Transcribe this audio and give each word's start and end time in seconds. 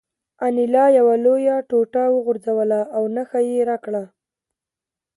انیلا 0.45 0.85
یوه 0.99 1.15
لویه 1.25 1.55
ټوټه 1.69 2.03
وخوځوله 2.15 2.81
او 2.95 3.03
نښه 3.15 3.39
یې 3.49 3.59
راکړه 3.69 4.03